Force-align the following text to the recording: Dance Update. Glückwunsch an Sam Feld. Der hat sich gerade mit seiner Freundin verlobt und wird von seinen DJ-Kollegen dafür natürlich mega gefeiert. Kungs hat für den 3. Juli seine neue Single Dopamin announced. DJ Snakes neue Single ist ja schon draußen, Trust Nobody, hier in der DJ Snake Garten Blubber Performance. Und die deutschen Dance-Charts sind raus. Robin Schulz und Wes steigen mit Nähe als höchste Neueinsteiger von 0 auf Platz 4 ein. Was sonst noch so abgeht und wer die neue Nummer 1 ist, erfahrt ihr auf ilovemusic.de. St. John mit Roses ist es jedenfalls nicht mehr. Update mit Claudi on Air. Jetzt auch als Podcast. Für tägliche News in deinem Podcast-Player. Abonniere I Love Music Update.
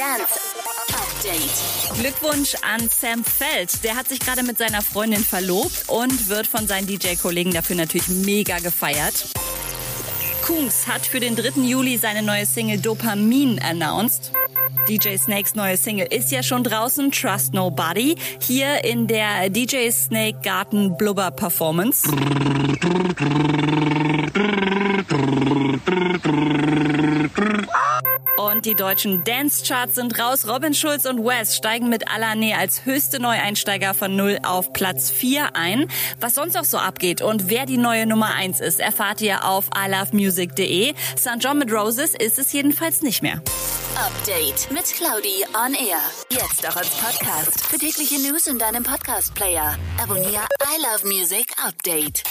Dance 0.00 0.40
Update. 0.94 2.00
Glückwunsch 2.00 2.54
an 2.62 2.88
Sam 2.88 3.22
Feld. 3.22 3.84
Der 3.84 3.96
hat 3.96 4.08
sich 4.08 4.18
gerade 4.18 4.42
mit 4.42 4.56
seiner 4.56 4.80
Freundin 4.80 5.22
verlobt 5.22 5.84
und 5.88 6.30
wird 6.30 6.46
von 6.46 6.66
seinen 6.66 6.86
DJ-Kollegen 6.86 7.52
dafür 7.52 7.76
natürlich 7.76 8.08
mega 8.08 8.60
gefeiert. 8.60 9.26
Kungs 10.42 10.86
hat 10.86 11.04
für 11.04 11.20
den 11.20 11.36
3. 11.36 11.60
Juli 11.60 11.98
seine 11.98 12.22
neue 12.22 12.46
Single 12.46 12.78
Dopamin 12.78 13.60
announced. 13.60 14.32
DJ 14.88 15.18
Snakes 15.18 15.54
neue 15.54 15.76
Single 15.76 16.06
ist 16.06 16.32
ja 16.32 16.42
schon 16.42 16.64
draußen, 16.64 17.12
Trust 17.12 17.52
Nobody, 17.52 18.16
hier 18.40 18.82
in 18.82 19.06
der 19.06 19.50
DJ 19.50 19.90
Snake 19.90 20.38
Garten 20.42 20.96
Blubber 20.96 21.30
Performance. 21.30 22.10
Und 28.36 28.64
die 28.64 28.74
deutschen 28.74 29.22
Dance-Charts 29.24 29.96
sind 29.96 30.18
raus. 30.18 30.48
Robin 30.48 30.72
Schulz 30.72 31.04
und 31.04 31.24
Wes 31.24 31.56
steigen 31.56 31.88
mit 31.88 32.04
Nähe 32.36 32.56
als 32.56 32.84
höchste 32.84 33.20
Neueinsteiger 33.20 33.92
von 33.92 34.16
0 34.16 34.38
auf 34.44 34.72
Platz 34.72 35.10
4 35.10 35.56
ein. 35.56 35.88
Was 36.20 36.36
sonst 36.36 36.54
noch 36.54 36.64
so 36.64 36.78
abgeht 36.78 37.22
und 37.22 37.50
wer 37.50 37.66
die 37.66 37.76
neue 37.76 38.06
Nummer 38.06 38.34
1 38.34 38.60
ist, 38.60 38.80
erfahrt 38.80 39.20
ihr 39.20 39.44
auf 39.44 39.68
ilovemusic.de. 39.76 40.94
St. 41.18 41.36
John 41.40 41.58
mit 41.58 41.72
Roses 41.72 42.14
ist 42.14 42.38
es 42.38 42.52
jedenfalls 42.52 43.02
nicht 43.02 43.22
mehr. 43.22 43.42
Update 43.96 44.70
mit 44.70 44.84
Claudi 44.84 45.44
on 45.54 45.74
Air. 45.74 46.00
Jetzt 46.30 46.66
auch 46.66 46.76
als 46.76 46.88
Podcast. 46.90 47.66
Für 47.66 47.76
tägliche 47.76 48.18
News 48.20 48.46
in 48.46 48.58
deinem 48.58 48.82
Podcast-Player. 48.82 49.76
Abonniere 50.02 50.46
I 50.62 50.82
Love 50.82 51.06
Music 51.06 51.52
Update. 51.62 52.22